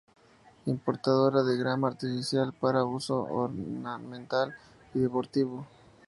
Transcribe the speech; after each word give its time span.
Importadora 0.65 1.43
de 1.43 1.55
grama 1.59 1.87
artificial 1.89 2.53
para 2.53 2.83
uso 2.83 3.21
ornamental 3.21 4.51
y 4.95 4.99
deportivo. 5.01 5.67